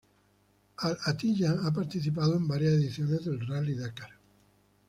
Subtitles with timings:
[0.77, 4.09] Al-Attiyah ha participado en varias ediciones del Rally Dakar.